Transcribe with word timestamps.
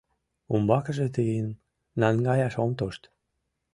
—Умбакыже 0.53 1.07
тыйым 1.15 1.49
наҥгаяш 2.01 2.53
ом 2.63 2.71
тошт. 2.79 3.03